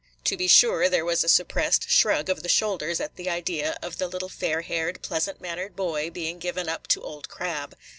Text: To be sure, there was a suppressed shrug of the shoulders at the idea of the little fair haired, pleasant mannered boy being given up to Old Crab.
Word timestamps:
To 0.23 0.35
be 0.35 0.47
sure, 0.47 0.89
there 0.89 1.05
was 1.05 1.23
a 1.23 1.29
suppressed 1.29 1.87
shrug 1.91 2.27
of 2.27 2.41
the 2.41 2.49
shoulders 2.49 2.99
at 2.99 3.17
the 3.17 3.29
idea 3.29 3.77
of 3.83 3.99
the 3.99 4.07
little 4.07 4.29
fair 4.29 4.61
haired, 4.63 5.03
pleasant 5.03 5.39
mannered 5.39 5.75
boy 5.75 6.09
being 6.09 6.39
given 6.39 6.67
up 6.67 6.87
to 6.87 7.03
Old 7.03 7.29
Crab. 7.29 7.75